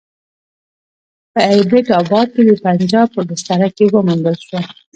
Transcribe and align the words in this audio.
په 1.33 1.41
ایبټ 1.53 1.85
اباد 2.01 2.27
کې 2.35 2.41
د 2.49 2.51
پنجاب 2.65 3.07
په 3.15 3.21
بستره 3.29 3.69
کې 3.75 3.85
وموندل 3.95 4.37
شوه. 4.47 4.61